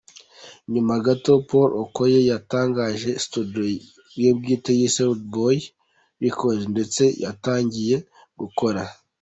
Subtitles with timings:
[0.73, 3.63] Nyuma gato Paul Okoye yatangije studio
[4.21, 5.57] ye bwite yise Rudeboy
[6.23, 7.95] Records ndetse yatangiye
[8.39, 8.81] gukora.